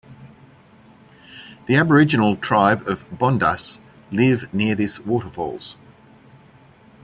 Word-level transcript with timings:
The 1.67 1.75
aboriginal 1.75 2.35
tribe 2.35 2.87
of 2.87 3.05
'Bondas' 3.15 3.77
live 4.11 4.51
near 4.51 4.73
this 4.73 4.99
waterfalls. 4.99 5.75